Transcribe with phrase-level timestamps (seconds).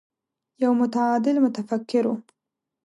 [0.63, 2.13] يو متعادل متفکر و.